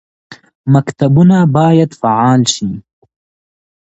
مکتبونه 0.73 1.37
باید 1.55 1.91
فعال 2.01 2.41
شي 2.53 2.69